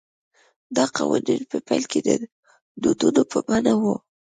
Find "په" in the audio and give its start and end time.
1.51-1.57, 3.31-3.39